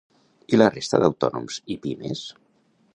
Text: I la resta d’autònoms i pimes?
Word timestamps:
I 0.57 0.59
la 0.61 0.69
resta 0.77 1.01
d’autònoms 1.05 1.61
i 1.77 1.81
pimes? 1.85 2.27